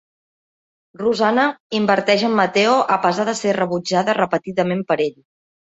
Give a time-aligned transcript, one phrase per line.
[1.01, 1.43] Rosana
[1.81, 5.17] inverteix en Matteo a pesar de ser rebutjada repetidament per ell.